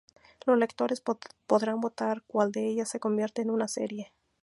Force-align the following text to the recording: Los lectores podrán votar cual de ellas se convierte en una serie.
Los 0.47 0.57
lectores 0.57 0.99
podrán 1.45 1.79
votar 1.79 2.23
cual 2.25 2.51
de 2.51 2.65
ellas 2.65 2.89
se 2.89 2.99
convierte 2.99 3.43
en 3.43 3.51
una 3.51 3.67
serie. 3.67 4.11